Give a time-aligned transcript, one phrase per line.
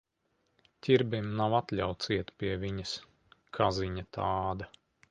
[0.87, 2.95] Ķirbim nav atļauts iet pie viņas.
[3.61, 4.77] Kaziņa tāda.